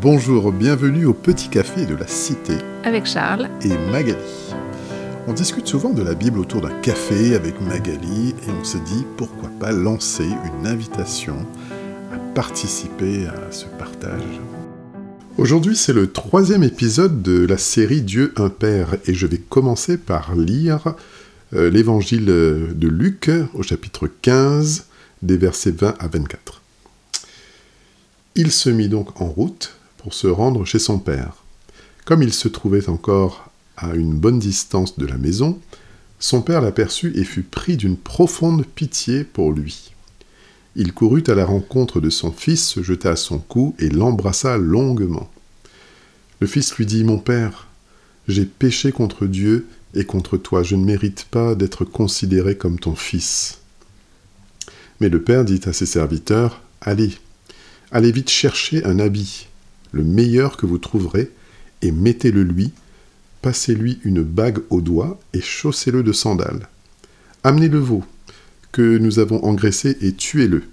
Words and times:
Bonjour, 0.00 0.52
bienvenue 0.52 1.06
au 1.06 1.14
Petit 1.14 1.48
Café 1.48 1.86
de 1.86 1.94
la 1.94 2.06
Cité. 2.06 2.54
Avec 2.84 3.06
Charles. 3.06 3.48
Et 3.62 3.76
Magali. 3.90 4.16
On 5.28 5.32
discute 5.32 5.66
souvent 5.66 5.90
de 5.90 6.02
la 6.02 6.14
Bible 6.14 6.38
autour 6.38 6.60
d'un 6.60 6.80
café 6.80 7.34
avec 7.34 7.60
Magali 7.60 8.30
et 8.30 8.50
on 8.60 8.62
se 8.62 8.78
dit 8.78 9.04
pourquoi 9.16 9.48
pas 9.58 9.72
lancer 9.72 10.24
une 10.24 10.66
invitation 10.66 11.34
à 12.12 12.18
participer 12.34 13.26
à 13.26 13.50
ce 13.50 13.66
partage. 13.78 14.22
Aujourd'hui 15.38 15.74
c'est 15.76 15.92
le 15.92 16.12
troisième 16.12 16.62
épisode 16.62 17.22
de 17.22 17.44
la 17.44 17.58
série 17.58 18.02
Dieu 18.02 18.32
un 18.36 18.50
Père 18.50 18.96
et 19.06 19.14
je 19.14 19.26
vais 19.26 19.38
commencer 19.38 19.96
par 19.98 20.36
lire 20.36 20.94
euh, 21.54 21.70
l'évangile 21.70 22.26
de 22.26 22.88
Luc 22.88 23.30
au 23.54 23.62
chapitre 23.62 24.08
15 24.22 24.86
des 25.22 25.36
versets 25.36 25.72
20 25.72 25.94
à 25.98 26.06
24. 26.06 26.62
Il 28.38 28.52
se 28.52 28.68
mit 28.68 28.90
donc 28.90 29.18
en 29.22 29.28
route 29.28 29.72
pour 29.96 30.12
se 30.12 30.26
rendre 30.26 30.66
chez 30.66 30.78
son 30.78 30.98
père. 30.98 31.42
Comme 32.04 32.22
il 32.22 32.34
se 32.34 32.48
trouvait 32.48 32.90
encore 32.90 33.50
à 33.78 33.94
une 33.94 34.12
bonne 34.12 34.38
distance 34.38 34.98
de 34.98 35.06
la 35.06 35.16
maison, 35.16 35.58
son 36.18 36.42
père 36.42 36.60
l'aperçut 36.60 37.18
et 37.18 37.24
fut 37.24 37.42
pris 37.42 37.78
d'une 37.78 37.96
profonde 37.96 38.66
pitié 38.66 39.24
pour 39.24 39.52
lui. 39.52 39.92
Il 40.74 40.92
courut 40.92 41.24
à 41.28 41.34
la 41.34 41.46
rencontre 41.46 41.98
de 41.98 42.10
son 42.10 42.30
fils, 42.30 42.62
se 42.66 42.82
jeta 42.82 43.12
à 43.12 43.16
son 43.16 43.38
cou 43.38 43.74
et 43.78 43.88
l'embrassa 43.88 44.58
longuement. 44.58 45.30
Le 46.40 46.46
fils 46.46 46.76
lui 46.76 46.84
dit 46.84 47.04
Mon 47.04 47.18
père, 47.18 47.68
j'ai 48.28 48.44
péché 48.44 48.92
contre 48.92 49.24
Dieu 49.24 49.66
et 49.94 50.04
contre 50.04 50.36
toi, 50.36 50.62
je 50.62 50.76
ne 50.76 50.84
mérite 50.84 51.26
pas 51.30 51.54
d'être 51.54 51.86
considéré 51.86 52.54
comme 52.54 52.78
ton 52.78 52.96
fils. 52.96 53.60
Mais 55.00 55.08
le 55.08 55.22
père 55.22 55.46
dit 55.46 55.62
à 55.64 55.72
ses 55.72 55.86
serviteurs 55.86 56.60
Allez, 56.82 57.12
allez 57.90 58.12
vite 58.12 58.30
chercher 58.30 58.84
un 58.84 58.98
habit 58.98 59.46
le 59.96 60.04
meilleur 60.04 60.56
que 60.56 60.66
vous 60.66 60.78
trouverez, 60.78 61.30
et 61.82 61.90
mettez-le 61.90 62.42
lui, 62.42 62.72
passez-lui 63.42 63.98
une 64.04 64.22
bague 64.22 64.60
au 64.70 64.80
doigt, 64.80 65.18
et 65.32 65.40
chaussez-le 65.40 66.02
de 66.02 66.12
sandales. 66.12 66.68
Amenez 67.44 67.68
le 67.68 67.78
veau, 67.78 68.04
que 68.72 68.98
nous 68.98 69.18
avons 69.18 69.42
engraissé, 69.44 69.96
et 70.02 70.12
tuez-le. 70.12 70.64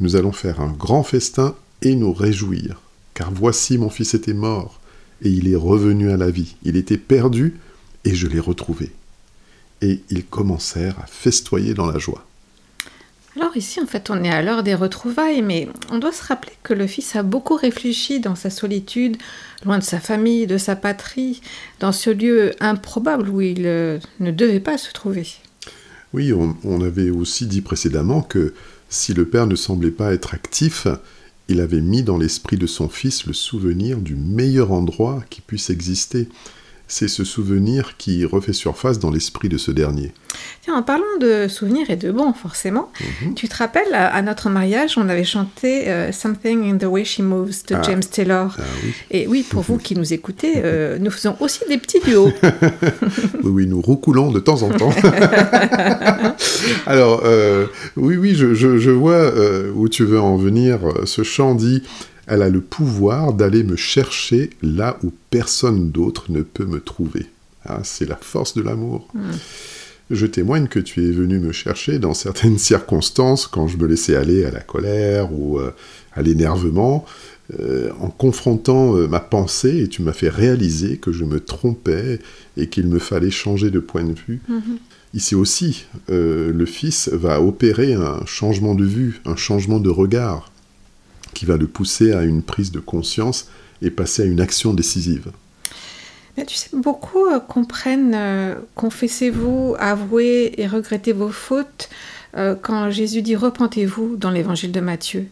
Nous 0.00 0.16
allons 0.16 0.32
faire 0.32 0.60
un 0.60 0.72
grand 0.72 1.04
festin 1.04 1.54
et 1.82 1.94
nous 1.94 2.12
réjouir, 2.12 2.80
car 3.14 3.30
voici 3.32 3.78
mon 3.78 3.90
fils 3.90 4.14
était 4.14 4.34
mort, 4.34 4.80
et 5.22 5.30
il 5.30 5.48
est 5.48 5.56
revenu 5.56 6.10
à 6.10 6.16
la 6.16 6.30
vie. 6.30 6.56
Il 6.64 6.76
était 6.76 6.98
perdu, 6.98 7.58
et 8.04 8.14
je 8.14 8.26
l'ai 8.26 8.40
retrouvé. 8.40 8.90
Et 9.80 10.02
ils 10.10 10.24
commencèrent 10.24 10.98
à 10.98 11.06
festoyer 11.06 11.74
dans 11.74 11.86
la 11.86 11.98
joie. 11.98 12.26
Alors 13.36 13.56
ici, 13.56 13.80
en 13.80 13.86
fait, 13.86 14.10
on 14.10 14.22
est 14.22 14.30
à 14.30 14.42
l'heure 14.42 14.62
des 14.62 14.74
retrouvailles, 14.74 15.40
mais 15.40 15.68
on 15.90 15.98
doit 15.98 16.12
se 16.12 16.22
rappeler 16.22 16.52
que 16.62 16.74
le 16.74 16.86
fils 16.86 17.16
a 17.16 17.22
beaucoup 17.22 17.56
réfléchi 17.56 18.20
dans 18.20 18.34
sa 18.34 18.50
solitude, 18.50 19.16
loin 19.64 19.78
de 19.78 19.84
sa 19.84 20.00
famille, 20.00 20.46
de 20.46 20.58
sa 20.58 20.76
patrie, 20.76 21.40
dans 21.80 21.92
ce 21.92 22.10
lieu 22.10 22.52
improbable 22.60 23.30
où 23.30 23.40
il 23.40 23.66
euh, 23.66 23.98
ne 24.20 24.30
devait 24.30 24.60
pas 24.60 24.76
se 24.76 24.92
trouver. 24.92 25.26
Oui, 26.12 26.30
on, 26.34 26.80
avait 26.82 27.08
aussi 27.08 27.46
dit 27.46 27.62
précédemment 27.62 28.20
que 28.20 28.52
si 28.90 29.14
le 29.14 29.26
père 29.26 29.46
ne 29.46 29.56
semblait 29.56 29.90
pas 29.90 30.12
être 30.12 30.34
actif, 30.34 30.86
il 31.48 31.60
avait 31.60 31.80
mis 31.80 32.02
dans 32.02 32.18
l'esprit 32.18 32.58
de 32.58 32.66
son 32.66 32.90
fils 32.90 33.24
le 33.24 33.32
souvenir 33.32 33.96
du 33.96 34.14
meilleur 34.14 34.72
endroit 34.72 35.24
qui 35.30 35.40
puisse 35.40 35.70
exister 35.70 36.28
c'est 36.92 37.08
ce 37.08 37.24
souvenir 37.24 37.96
qui 37.96 38.26
refait 38.26 38.52
surface 38.52 38.98
dans 38.98 39.10
l'esprit 39.10 39.48
de 39.48 39.56
ce 39.56 39.70
dernier. 39.70 40.12
Tiens, 40.62 40.74
en 40.74 40.82
parlant 40.82 41.04
de 41.20 41.48
souvenirs 41.48 41.90
et 41.90 41.96
de 41.96 42.10
bons, 42.10 42.32
forcément, 42.32 42.90
mhm. 43.22 43.34
tu 43.34 43.48
te 43.48 43.56
rappelles, 43.56 43.94
à 43.94 44.22
notre 44.22 44.48
mariage, 44.48 44.96
on 44.96 45.08
avait 45.08 45.24
chanté 45.24 45.88
euh, 45.88 46.12
Something 46.12 46.70
in 46.70 46.78
the 46.78 46.84
Way 46.84 47.04
She 47.04 47.18
Moves 47.20 47.66
de 47.68 47.74
ah. 47.74 47.82
James 47.82 48.04
Taylor. 48.04 48.56
Ah 48.58 48.62
et 49.10 49.26
oui, 49.26 49.44
pour 49.48 49.62
vous 49.62 49.78
qui 49.78 49.96
nous 49.96 50.12
écoutez, 50.12 50.54
euh, 50.58 50.98
nous 51.00 51.10
faisons 51.10 51.36
aussi 51.40 51.60
des 51.68 51.78
petits 51.78 52.00
duos. 52.00 52.32
oui, 53.42 53.50
oui, 53.50 53.66
nous 53.66 53.80
roucoulons 53.80 54.30
de 54.30 54.40
temps 54.40 54.62
en 54.62 54.70
temps. 54.70 54.92
Alors, 56.86 57.22
euh, 57.24 57.66
oui, 57.96 58.16
oui, 58.16 58.34
je, 58.34 58.54
je 58.54 58.90
vois 58.90 59.32
où 59.74 59.88
tu 59.88 60.04
veux 60.04 60.20
en 60.20 60.36
venir. 60.36 60.78
Ce 61.04 61.22
chant 61.22 61.54
dit 61.54 61.82
elle 62.26 62.42
a 62.42 62.48
le 62.48 62.60
pouvoir 62.60 63.32
d'aller 63.32 63.64
me 63.64 63.76
chercher 63.76 64.50
là 64.62 64.96
où 65.02 65.12
personne 65.30 65.90
d'autre 65.90 66.26
ne 66.30 66.42
peut 66.42 66.64
me 66.64 66.80
trouver. 66.80 67.26
Ah, 67.64 67.80
c'est 67.84 68.08
la 68.08 68.16
force 68.16 68.54
de 68.54 68.62
l'amour. 68.62 69.08
Hmm. 69.14 69.32
Je 70.12 70.26
témoigne 70.26 70.66
que 70.66 70.78
tu 70.78 71.08
es 71.08 71.10
venu 71.10 71.38
me 71.38 71.52
chercher 71.52 71.98
dans 71.98 72.12
certaines 72.12 72.58
circonstances 72.70 73.46
quand 73.46 73.66
je 73.66 73.78
me 73.78 73.86
laissais 73.86 74.14
aller 74.14 74.44
à 74.44 74.50
la 74.50 74.60
colère 74.60 75.32
ou 75.32 75.58
euh, 75.58 75.72
à 76.12 76.20
l'énervement, 76.20 77.06
euh, 77.58 77.90
en 77.98 78.10
confrontant 78.10 78.94
euh, 78.94 79.08
ma 79.08 79.20
pensée 79.20 79.78
et 79.78 79.88
tu 79.88 80.02
m'as 80.02 80.12
fait 80.12 80.28
réaliser 80.28 80.98
que 80.98 81.12
je 81.12 81.24
me 81.24 81.40
trompais 81.40 82.20
et 82.58 82.68
qu'il 82.68 82.88
me 82.88 82.98
fallait 82.98 83.30
changer 83.30 83.70
de 83.70 83.80
point 83.80 84.04
de 84.04 84.14
vue. 84.28 84.42
Hmm. 84.48 84.76
Ici 85.14 85.34
aussi, 85.34 85.84
le 86.08 86.64
Fils 86.64 87.10
va 87.12 87.42
opérer 87.42 87.92
un 87.92 88.24
changement 88.24 88.74
de 88.74 88.86
vue, 88.86 89.20
un 89.26 89.36
changement 89.36 89.78
de 89.78 89.90
regard 89.90 90.50
qui 91.34 91.44
va 91.44 91.58
le 91.58 91.66
pousser 91.66 92.12
à 92.12 92.22
une 92.22 92.42
prise 92.42 92.72
de 92.72 92.80
conscience 92.80 93.48
et 93.82 93.90
passer 93.90 94.22
à 94.22 94.24
une 94.24 94.40
action 94.40 94.72
décisive. 94.72 95.30
Mais 96.36 96.46
tu 96.46 96.54
sais, 96.56 96.70
beaucoup 96.72 97.26
euh, 97.26 97.40
comprennent 97.40 98.14
euh, 98.14 98.54
confessez-vous, 98.74 99.76
avouez 99.78 100.54
et 100.60 100.66
regrettez 100.66 101.12
vos 101.12 101.28
fautes 101.28 101.90
euh, 102.36 102.54
quand 102.60 102.90
Jésus 102.90 103.20
dit 103.20 103.36
repentez-vous 103.36 104.16
dans 104.16 104.30
l'évangile 104.30 104.72
de 104.72 104.80
Matthieu. 104.80 105.26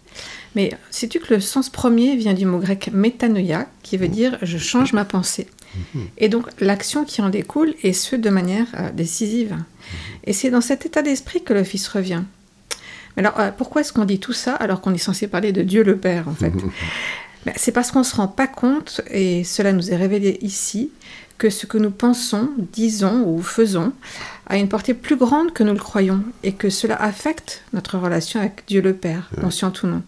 Mais 0.55 0.73
sais-tu 0.91 1.19
que 1.21 1.33
le 1.35 1.41
sens 1.41 1.71
premier 1.71 2.17
vient 2.17 2.35
du 2.35 2.45
mot 2.45 2.59
grec 2.59 2.91
métanoïa, 2.93 3.67
qui 3.83 3.97
veut 3.97 4.09
dire 4.09 4.37
je 4.43 4.59
change 4.59 4.93
ma 4.93 5.07
pensée. 5.07 5.47
Mhm. 5.95 6.09
Et 6.19 6.29
donc 6.29 6.47
l'action 6.61 7.05
qui 7.05 7.23
en 7.23 7.31
découle, 7.31 7.75
et 7.83 7.95
ce 7.95 8.17
de 8.17 8.29
manière 8.29 8.67
décisive. 8.93 9.57
Et 10.25 10.35
c'est 10.35 10.51
dans 10.51 10.61
cet 10.61 10.85
état 10.85 11.01
d'esprit 11.01 11.43
que 11.43 11.55
le 11.55 11.65
Fils 11.65 11.89
revient. 11.89 12.23
Alors, 13.17 13.35
pourquoi 13.57 13.81
est-ce 13.81 13.93
qu'on 13.93 14.05
dit 14.05 14.21
tout 14.21 14.33
ça 14.33 14.55
alors 14.55 14.81
qu'on 14.81 14.95
est 14.95 14.99
censé 14.99 15.27
parler 15.27 15.53
de 15.53 15.63
Dieu 15.63 15.83
le 15.83 15.97
Père, 15.97 16.29
en 16.29 16.35
fait? 16.35 16.53
ben, 17.47 17.55
C'est 17.57 17.73
parce 17.73 17.91
qu'on 17.91 18.01
ne 18.01 18.05
se 18.05 18.17
rend 18.17 18.29
pas 18.29 18.47
compte, 18.47 19.01
et 19.11 19.45
cela 19.45 19.73
nous 19.73 19.91
est 19.91 19.97
révélé 19.97 20.39
ici, 20.43 20.91
que 21.39 21.51
ce 21.51 21.67
que 21.67 21.79
nous 21.79 21.91
pensons, 21.91 22.51
disons 22.59 23.25
ou 23.27 23.41
faisons 23.43 23.93
a 24.47 24.59
une 24.59 24.69
portée 24.69 24.95
plus 24.95 25.17
grande 25.17 25.53
que 25.53 25.63
nous 25.63 25.73
le 25.73 25.79
croyons, 25.79 26.23
et 26.43 26.53
que 26.53 26.69
cela 26.69 26.97
affecte 26.97 27.65
notre 27.73 27.99
relation 27.99 28.41
avec 28.41 28.65
Dieu 28.67 28.83
le 28.83 28.95
Père, 28.95 29.31
conscient 29.41 29.73
ou 29.83 29.87
non. 29.87 30.03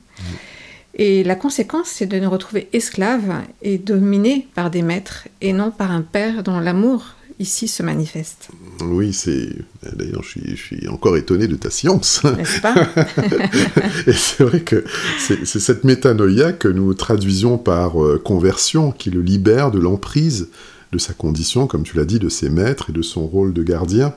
Et 0.94 1.24
la 1.24 1.34
conséquence, 1.34 1.88
c'est 1.88 2.06
de 2.06 2.18
nous 2.18 2.28
retrouver 2.28 2.68
esclaves 2.74 3.32
et 3.62 3.78
dominés 3.78 4.46
par 4.54 4.70
des 4.70 4.82
maîtres, 4.82 5.26
et 5.40 5.54
non 5.54 5.70
par 5.70 5.90
un 5.90 6.02
Père 6.02 6.42
dont 6.42 6.60
l'amour 6.60 7.14
ici 7.42 7.68
se 7.68 7.82
manifeste. 7.82 8.48
Oui, 8.80 9.12
c'est. 9.12 9.50
D'ailleurs, 9.92 10.22
je 10.22 10.54
suis, 10.54 10.88
encore 10.88 11.16
étonné 11.16 11.48
de 11.48 11.56
ta 11.56 11.70
science. 11.70 12.22
N'est-ce 12.36 12.60
pas 12.60 12.74
Et 14.06 14.12
c'est 14.12 14.44
vrai 14.44 14.60
que 14.60 14.84
c'est 15.18 15.44
cette 15.44 15.84
métanoïa 15.84 16.52
que 16.52 16.68
nous 16.68 16.94
traduisons 16.94 17.58
par 17.58 18.02
euh, 18.02 18.18
conversion 18.18 18.92
qui 18.92 19.10
le 19.10 19.20
libère 19.20 19.70
de 19.70 19.78
l'emprise 19.78 20.48
de 20.92 20.98
sa 20.98 21.12
condition, 21.12 21.66
comme 21.66 21.82
tu 21.82 21.96
l'as 21.96 22.04
dit, 22.04 22.18
de 22.18 22.28
ses 22.28 22.48
maîtres 22.48 22.90
et 22.90 22.92
de 22.92 23.02
son 23.02 23.26
rôle 23.26 23.52
de 23.52 23.62
gardien. 23.62 24.14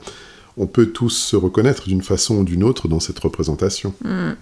On 0.56 0.66
peut 0.66 0.86
tous 0.86 1.10
se 1.10 1.36
reconnaître 1.36 1.88
d'une 1.88 2.02
façon 2.02 2.38
ou 2.38 2.44
d'une 2.44 2.64
autre 2.64 2.88
dans 2.88 3.00
cette 3.00 3.18
représentation. 3.18 3.92
Hmm. 4.02 4.32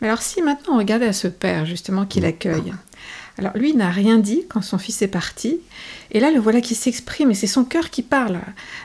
Mais 0.00 0.08
alors, 0.08 0.22
si 0.22 0.42
maintenant 0.42 0.74
on 0.74 0.78
regardait 0.78 1.06
à 1.06 1.12
ce 1.12 1.28
père, 1.28 1.66
justement, 1.66 2.04
qui 2.04 2.20
l'accueille, 2.20 2.74
alors 3.38 3.56
lui 3.56 3.74
n'a 3.74 3.90
rien 3.90 4.18
dit 4.18 4.44
quand 4.48 4.62
son 4.62 4.78
fils 4.78 5.02
est 5.02 5.08
parti, 5.08 5.58
et 6.10 6.20
là 6.20 6.30
le 6.30 6.40
voilà 6.40 6.60
qui 6.60 6.74
s'exprime, 6.74 7.30
et 7.30 7.34
c'est 7.34 7.46
son 7.46 7.64
cœur 7.64 7.90
qui 7.90 8.02
parle. 8.02 8.38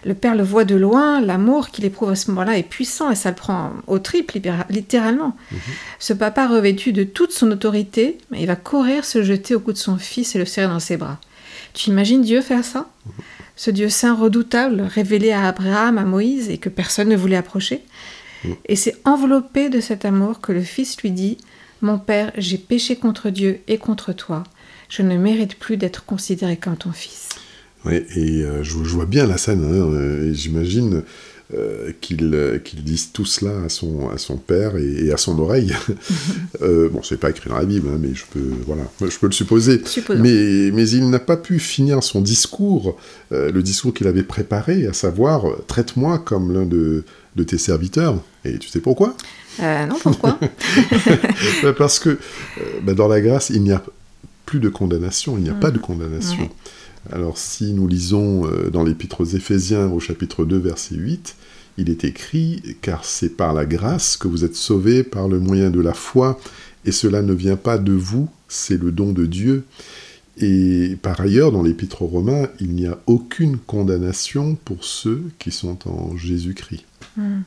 Le 0.04 0.14
père 0.14 0.36
le 0.36 0.44
voit 0.44 0.66
de 0.66 0.76
loin, 0.76 1.22
l'amour 1.22 1.70
qu'il 1.70 1.86
éprouve 1.86 2.10
à 2.10 2.16
ce 2.16 2.30
moment-là 2.32 2.58
est 2.58 2.64
puissant, 2.64 3.10
et 3.12 3.16
ça 3.16 3.30
le 3.30 3.36
prend 3.36 3.72
au 3.88 4.00
triple, 4.00 4.40
littéralement. 4.70 5.36
Mhm. 5.52 5.60
Ce 6.00 6.14
papa 6.14 6.48
revêtu 6.48 6.92
de 6.92 7.04
toute 7.04 7.32
son 7.32 7.50
autorité, 7.52 8.18
il 8.36 8.48
va 8.48 8.56
courir 8.56 9.06
se 9.06 9.24
jeter 9.24 9.56
au 9.56 9.60
cou 9.60 9.72
de 9.72 9.78
son 9.78 9.98
fils 9.98 10.36
et 10.36 10.40
le 10.40 10.46
serrer 10.46 10.68
dans 10.68 10.80
ses 10.80 10.98
bras. 10.98 11.20
Tu 11.74 11.90
imagines 11.90 12.22
Dieu 12.22 12.42
faire 12.42 12.66
ça? 12.66 12.90
Mhm. 13.06 13.12
Ce 13.56 13.72
Dieu 13.72 13.90
saint 13.90 14.16
redoutable, 14.16 14.82
révélé 14.82 15.32
à 15.32 15.48
Abraham, 15.48 15.98
à 15.98 16.04
Moïse, 16.04 16.50
et 16.50 16.58
que 16.58 16.70
personne 16.70 17.10
ne 17.10 17.16
voulait 17.16 17.38
approcher. 17.38 17.84
Mhm. 18.44 18.56
Et 18.66 18.76
c'est 18.76 18.98
enveloppé 19.06 19.70
de 19.70 19.80
cet 19.80 20.04
amour 20.04 20.42
que 20.42 20.52
le 20.52 20.62
fils 20.62 21.00
lui 21.02 21.12
dit 21.12 21.38
mon 21.82 21.98
Père, 21.98 22.32
j'ai 22.38 22.58
péché 22.58 22.96
contre 22.96 23.30
Dieu 23.30 23.60
et 23.68 23.78
contre 23.78 24.14
toi. 24.14 24.44
Je 24.90 25.02
ne 25.02 25.18
mérite 25.18 25.56
plus 25.56 25.78
d'être 25.78 26.06
considéré 26.06 26.58
comme 26.58 26.78
ton 26.78 26.92
fils. 26.92 27.30
Oui, 27.86 28.04
et 28.16 28.44
euh, 28.44 28.64
je, 28.64 28.76
vois 28.76 29.06
bien 29.06 29.26
la 29.26 29.38
scène, 29.38 29.64
hein, 29.64 29.94
euh, 29.94 30.30
et 30.30 30.34
j'imagine 30.36 31.02
euh, 31.54 31.92
qu'il 32.00 32.84
dise 32.84 33.12
tout 33.12 33.26
cela 33.26 33.64
à 33.66 33.70
son, 33.70 34.10
à 34.10 34.18
son 34.18 34.38
père 34.38 34.78
et, 34.78 35.12
à 35.12 35.18
son 35.18 35.40
oreille. 35.40 35.74
bon, 36.62 37.02
c'est 37.04 37.20
pas 37.20 37.32
écrit 37.32 37.50
dans 37.50 37.58
la 37.58 37.66
Bible, 37.66 37.88
hein, 37.92 37.98
mais 38.00 38.14
je 38.14 38.26
peux, 38.32 38.52
voilà, 38.68 38.84
je 39.02 39.18
peux 39.18 39.26
le 39.26 39.32
supposer. 39.32 39.82
Mais, 40.10 40.72
mais 40.72 40.90
il 40.90 41.10
n'a 41.10 41.20
pas 41.20 41.38
pu 41.38 41.58
finir 41.58 42.04
son 42.04 42.22
discours, 42.22 42.98
le 43.32 43.62
discours 43.62 43.94
qu'il 43.94 44.08
avait 44.08 44.24
préparé, 44.24 44.86
à 44.86 44.94
savoir 44.94 45.46
traite-moi 45.68 46.20
comme 46.20 46.54
l'un 46.54 46.66
de, 46.66 47.04
de 47.36 47.44
tes 47.44 47.58
serviteurs. 47.58 48.22
Et 48.46 48.58
tu 48.58 48.70
sais 48.70 48.80
pourquoi? 48.80 49.16
Euh, 49.62 49.86
non, 49.86 49.96
pourquoi? 50.02 50.40
Bah, 51.64 51.74
Parce 51.74 52.00
que 52.00 52.18
bah, 52.84 52.94
dans 52.94 53.08
la 53.08 53.22
grâce, 53.22 53.50
il 53.50 53.62
n'y 53.62 53.72
a 53.72 53.84
plus 54.46 54.60
de 54.60 54.70
condamnation, 54.70 55.38
il 55.38 55.44
n'y 55.44 55.50
a 55.50 55.54
pas 55.54 55.72
de 55.72 55.78
mm. 55.78 55.82
condamnation. 55.82 56.50
Alors 57.12 57.38
si 57.38 57.74
nous 57.74 57.88
lisons 57.88 58.48
dans 58.72 58.84
l'épître 58.84 59.22
aux 59.22 59.26
Éphésiens 59.26 59.88
au 59.88 60.00
chapitre 60.00 60.46
2 60.46 60.58
verset 60.58 60.96
8, 60.96 61.36
il 61.78 61.90
est 61.90 62.04
écrit 62.04 62.62
car 62.82 63.06
c'est 63.06 63.30
par 63.30 63.54
la 63.54 63.66
grâce 63.66 64.18
que 64.18 64.28
vous 64.28 64.46
êtes 64.46 64.56
sauvés 64.56 65.04
par 65.04 65.28
le 65.28 65.40
moyen 65.40 65.72
de 65.72 65.82
la 65.82 65.94
foi 65.94 66.40
et 66.86 66.92
cela 66.92 67.22
ne 67.22 67.34
vient 67.34 67.56
pas 67.56 67.78
de 67.78 67.94
vous, 67.94 68.30
c'est 68.48 68.82
le 68.82 68.92
don 68.92 69.12
de 69.14 69.26
Dieu. 69.26 69.64
Et 70.38 70.98
par 71.02 71.20
ailleurs, 71.22 71.52
dans 71.52 71.62
l'Épître 71.62 72.02
aux 72.02 72.08
Romains, 72.08 72.48
il 72.60 72.72
n'y 72.74 72.88
a 72.88 72.98
aucune 73.06 73.58
condamnation 73.58 74.56
pour 74.66 74.84
ceux 74.84 75.24
qui 75.38 75.52
sont 75.52 75.88
en 75.88 76.16
Jésus-Christ. 76.18 76.86
Hmm. 77.18 77.42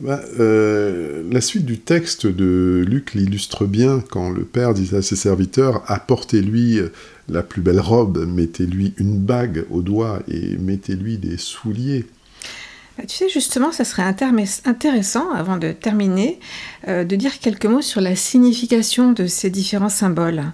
Bah, 0.00 0.20
euh, 0.38 1.22
la 1.30 1.42
suite 1.42 1.66
du 1.66 1.78
texte 1.78 2.26
de 2.26 2.82
Luc 2.88 3.12
l'illustre 3.12 3.66
bien 3.66 4.02
quand 4.10 4.30
le 4.30 4.44
Père 4.44 4.72
disait 4.72 4.96
à 4.98 5.02
ses 5.02 5.16
serviteurs 5.16 5.82
Apportez-lui 5.88 6.80
la 7.28 7.42
plus 7.42 7.60
belle 7.60 7.80
robe, 7.80 8.26
mettez-lui 8.26 8.94
une 8.96 9.18
bague 9.18 9.66
au 9.70 9.82
doigt 9.82 10.22
et 10.26 10.56
mettez-lui 10.56 11.18
des 11.18 11.36
souliers. 11.36 12.06
Bah, 13.00 13.06
tu 13.06 13.16
sais, 13.16 13.28
justement, 13.30 13.72
ça 13.72 13.84
serait 13.84 14.02
intéressant, 14.02 15.32
avant 15.32 15.56
de 15.56 15.72
terminer, 15.72 16.38
euh, 16.86 17.02
de 17.02 17.16
dire 17.16 17.38
quelques 17.38 17.64
mots 17.64 17.80
sur 17.80 18.02
la 18.02 18.14
signification 18.14 19.12
de 19.12 19.26
ces 19.26 19.48
différents 19.48 19.88
symboles. 19.88 20.44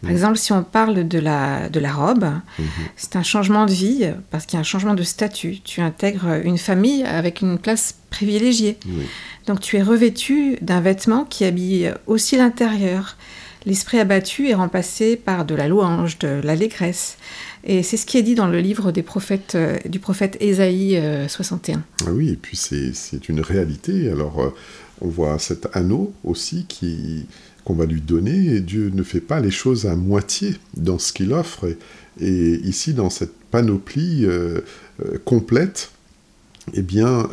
Par 0.00 0.10
exemple, 0.10 0.38
si 0.38 0.52
on 0.52 0.62
parle 0.62 1.06
de 1.06 1.18
la, 1.18 1.68
de 1.68 1.78
la 1.78 1.92
robe, 1.92 2.24
mhm. 2.58 2.66
c'est 2.96 3.16
un 3.16 3.22
changement 3.22 3.66
de 3.66 3.72
vie 3.72 4.10
parce 4.30 4.46
qu'il 4.46 4.54
y 4.54 4.56
a 4.56 4.60
un 4.60 4.64
changement 4.64 4.94
de 4.94 5.02
statut. 5.02 5.58
Tu 5.62 5.82
intègres 5.82 6.40
une 6.42 6.56
famille 6.56 7.02
avec 7.04 7.42
une 7.42 7.58
place 7.58 7.96
privilégiée. 8.08 8.78
Donc 9.46 9.60
tu 9.60 9.76
es 9.76 9.82
revêtu 9.82 10.56
d'un 10.62 10.80
vêtement 10.80 11.24
qui 11.24 11.44
habille 11.44 11.92
aussi 12.06 12.38
l'intérieur. 12.38 13.18
L'esprit 13.66 13.98
abattu 13.98 14.48
est 14.48 14.54
remplacé 14.54 15.16
par 15.16 15.44
de 15.44 15.54
la 15.54 15.68
louange, 15.68 16.18
de 16.18 16.40
l'allégresse. 16.42 17.18
Et 17.62 17.82
c'est 17.82 17.98
ce 17.98 18.06
qui 18.06 18.16
est 18.16 18.22
dit 18.22 18.34
dans 18.34 18.46
le 18.46 18.58
livre 18.58 18.90
des 18.90 19.02
prophètes, 19.02 19.54
euh, 19.54 19.76
du 19.84 19.98
prophète 19.98 20.38
Ésaïe 20.40 21.00
61. 21.28 21.76
Euh, 21.76 21.80
ah 22.06 22.12
oui, 22.12 22.30
et 22.30 22.36
puis 22.36 22.56
c'est 22.56 23.28
une 23.28 23.40
réalité. 23.40 24.10
Alors, 24.10 24.40
euh, 24.40 24.54
on 25.02 25.08
voit 25.08 25.38
cet 25.38 25.68
anneau 25.76 26.12
aussi 26.24 26.64
qui 26.66 27.26
qu'on 27.62 27.74
va 27.74 27.84
lui 27.84 28.00
donner, 28.00 28.54
et 28.54 28.60
Dieu 28.60 28.90
ne 28.94 29.02
fait 29.02 29.20
pas 29.20 29.38
les 29.38 29.50
choses 29.50 29.84
à 29.84 29.94
moitié 29.94 30.56
dans 30.78 30.98
ce 30.98 31.12
qu'il 31.12 31.34
offre. 31.34 31.66
Et, 32.18 32.54
ici, 32.64 32.94
dans 32.94 33.10
cette 33.10 33.34
panoplie 33.50 34.26
complète, 35.26 35.90
eh 36.74 36.82
bien, 36.82 37.28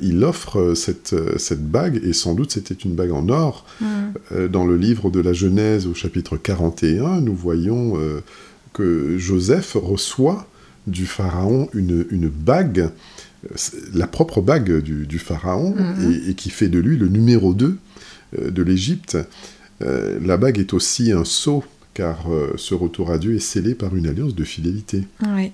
il 0.00 0.22
offre 0.24 0.74
cette, 0.74 1.14
cette, 1.38 1.68
bague, 1.68 2.00
et 2.04 2.12
sans 2.12 2.34
doute 2.34 2.52
c'était 2.52 2.74
une 2.74 2.94
bague 2.94 3.12
en 3.12 3.28
or. 3.28 3.66
Mm. 3.80 4.48
dans 4.48 4.64
le 4.64 4.76
livre 4.76 5.10
de 5.10 5.20
la 5.20 5.32
Genèse, 5.32 5.86
au 5.86 5.94
chapitre 5.94 6.36
41, 6.36 7.20
nous 7.20 7.34
voyons 7.34 7.94
que 8.72 9.16
Joseph 9.16 9.76
reçoit 9.80 10.46
du 10.86 11.06
pharaon 11.06 11.68
une, 11.74 12.28
bague, 12.28 12.90
la 13.94 14.06
propre 14.06 14.40
bague 14.40 14.80
du, 14.80 15.18
pharaon, 15.18 15.74
mhm. 15.74 16.22
et, 16.28 16.34
qui 16.34 16.50
fait 16.50 16.68
de 16.68 16.78
lui 16.78 16.96
le 16.96 17.08
numéro 17.08 17.54
2 17.54 17.78
euh, 18.38 18.50
de 18.50 18.62
l'Égypte. 18.62 19.18
Euh, 19.82 20.18
la 20.24 20.36
bague 20.36 20.58
est 20.58 20.72
aussi 20.74 21.12
un 21.12 21.24
sceau, 21.24 21.64
car 21.94 22.30
euh, 22.30 22.52
ce 22.56 22.74
retour 22.74 23.10
à 23.10 23.18
Dieu 23.18 23.34
est 23.34 23.40
scellé 23.40 23.74
par 23.74 23.96
une 23.96 24.06
alliance 24.06 24.34
de 24.34 24.44
fidélité. 24.44 25.02
Oui. 25.34 25.52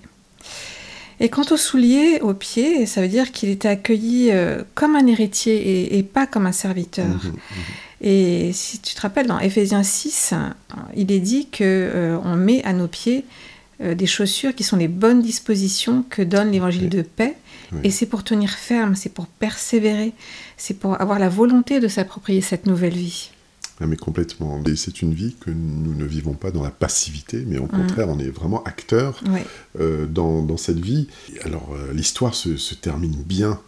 Et 1.23 1.31
quant 1.31 1.45
au 1.51 1.57
soulier, 1.57 2.19
au 2.21 2.35
pied, 2.35 2.85
ça 2.85 3.01
veut 3.01 3.09
dire 3.09 3.33
qu'il 3.33 3.49
était 3.49 3.69
accueilli 3.69 4.31
comme 4.75 4.97
un 4.97 5.07
héritier 5.07 5.97
et, 5.97 6.03
pas 6.03 6.27
comme 6.27 6.47
un 6.47 6.53
serviteur. 6.53 7.07
Mhm, 7.07 7.31
mhm. 7.31 7.37
Et 8.03 8.51
si 8.53 8.81
tu 8.81 8.95
te 8.95 9.01
rappelles, 9.01 9.29
dans 9.29 9.39
Éphésiens 9.39 9.85
6, 9.85 10.35
il 10.97 11.13
est 11.13 11.21
dit 11.21 11.47
que 11.49 11.63
euh, 11.63 12.19
on 12.25 12.35
met 12.35 12.63
à 12.65 12.73
nos 12.73 12.89
pieds 12.89 13.25
euh, 13.81 13.95
des 13.95 14.07
chaussures 14.07 14.57
qui 14.57 14.65
sont 14.65 14.77
les 14.77 14.89
bonnes 14.89 15.23
dispositions 15.23 16.05
que 16.11 16.21
donne 16.21 16.51
l'évangile 16.51 16.89
de 16.89 17.03
paix. 17.03 17.37
Et 17.85 17.91
c'est 17.91 18.05
pour 18.05 18.23
tenir 18.23 18.51
ferme, 18.51 18.97
c'est 18.97 19.09
pour 19.09 19.27
persévérer, 19.27 20.13
c'est 20.59 20.79
pour 20.79 21.01
avoir 21.01 21.19
la 21.19 21.31
volonté 21.31 21.81
de 21.81 21.89
s'approprier 21.89 22.43
cette 22.43 22.67
nouvelle 22.67 22.93
vie. 22.93 23.31
Ah, 23.83 23.87
mais 23.87 23.97
complètement. 23.97 24.63
Et 24.67 24.77
c'est 24.77 25.03
une 25.03 25.13
vie 25.13 25.35
que 25.41 25.51
nous 25.51 25.95
ne 25.95 26.05
vivons 26.05 26.35
pas 26.35 26.51
dans 26.51 26.63
la 26.63 26.71
passivité, 26.71 27.45
mais 27.47 27.59
au 27.59 27.65
mmh. 27.65 27.69
contraire, 27.69 28.09
on 28.09 28.19
est 28.19 28.31
vraiment 28.31 28.63
acteur 28.65 29.21
euh, 29.81 30.07
dans, 30.07 30.43
dans, 30.43 30.57
cette 30.57 30.79
vie. 30.79 31.09
Alors, 31.45 31.75
l'histoire 31.93 32.35
se, 32.35 32.57
se, 32.57 32.75
termine 32.75 33.15
bien 33.15 33.59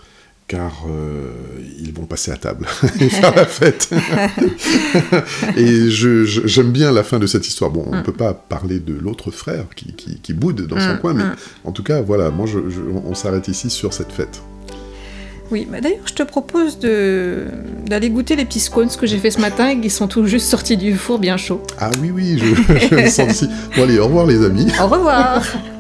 car 0.47 0.85
euh, 0.89 1.31
ils 1.79 1.95
vont 1.95 2.05
passer 2.05 2.31
à 2.31 2.37
table 2.37 2.67
et 3.01 3.09
faire 3.09 3.35
la 3.35 3.47
fête. 3.47 3.91
et 5.57 5.91
j'aime 5.91 6.71
bien 6.71 6.93
la 6.93 7.03
fin 7.03 7.19
de 7.19 7.27
cette 7.27 7.47
histoire. 7.47 7.71
Bon, 7.71 7.85
on 7.87 7.95
ne 7.95 8.01
mm. 8.01 8.03
peut 8.03 8.13
pas 8.13 8.35
parler 8.35 8.79
de 8.79 8.95
l'autre 8.95 9.31
frère 9.31 9.65
qui, 9.75 10.33
boude 10.35 10.67
dans 10.67 10.79
son 10.79 10.95
mm, 10.95 10.99
coin, 10.99 11.15
mais 11.15 11.25
mm. 11.25 11.37
en 11.65 11.73
tout 11.73 11.83
cas, 11.83 12.03
voilà, 12.03 12.31
moi, 12.31 12.47
on 13.05 13.15
s'arrête 13.15 13.49
ici 13.49 13.71
sur 13.71 13.93
cette 13.95 14.13
fête. 14.13 14.43
Oui, 15.51 15.69
bah 15.71 15.81
d'ailleurs, 15.81 16.07
je 16.07 16.15
te 16.15 16.23
propose 16.23 16.79
d'aller 16.79 18.11
goûter 18.11 18.35
les 18.35 18.45
petits 18.45 18.61
scones 18.61 18.89
que 18.89 19.07
j'ai 19.07 19.19
fait 19.19 19.31
ce 19.31 19.41
matin 19.41 19.69
et 19.69 19.81
qui 19.81 19.91
sont 19.91 20.09
tout 20.09 20.27
juste 20.27 20.49
sortis 20.49 20.77
du 20.77 20.95
four 20.95 21.19
bien 21.19 21.37
chaud. 21.37 21.63
Ah 21.79 21.91
oui, 22.01 22.11
oui, 22.13 22.39
je, 22.39 22.97
je 23.05 23.09
sens 23.11 23.31
ici. 23.31 23.49
Bon, 23.77 23.83
allez, 23.83 23.99
au 23.99 24.07
revoir 24.07 24.27
les 24.27 24.45
amis. 24.45 24.67
Au 24.81 24.87
revoir 24.87 25.43